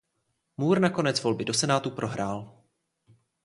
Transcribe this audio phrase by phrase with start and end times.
[0.57, 2.63] Moore nakonec volby do Senátu prohrál.